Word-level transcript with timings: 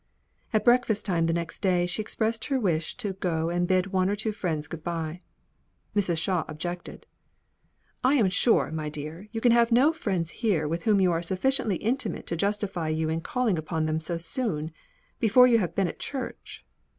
At 0.51 0.65
breakfast 0.65 1.05
time 1.05 1.27
the 1.27 1.31
next 1.33 1.59
day, 1.59 1.85
she 1.85 2.01
expressed 2.01 2.45
her 2.45 2.59
wish 2.59 2.97
to 2.97 3.13
go 3.13 3.49
and 3.51 3.67
bid 3.67 3.93
one 3.93 4.09
or 4.09 4.15
two 4.15 4.31
friends 4.31 4.65
good 4.65 4.83
bye. 4.83 5.21
Mrs. 5.95 6.17
Shaw 6.17 6.43
objected: 6.47 7.05
"I 8.03 8.15
am 8.15 8.27
sure, 8.31 8.71
my 8.71 8.89
dear, 8.89 9.29
you 9.31 9.39
can 9.39 9.51
have 9.51 9.71
no 9.71 9.93
friends 9.93 10.31
here 10.31 10.67
with 10.67 10.85
whom 10.85 11.01
you 11.01 11.11
are 11.11 11.21
sufficiently 11.21 11.75
intimate 11.75 12.25
to 12.25 12.35
justify 12.35 12.87
you 12.89 13.09
in 13.09 13.21
calling 13.21 13.59
upon 13.59 13.85
them 13.85 13.99
so 13.99 14.17
soon; 14.17 14.71
before 15.19 15.45
you 15.45 15.59
have 15.59 15.75
been 15.75 15.87
at 15.87 15.99
church." 15.99 16.65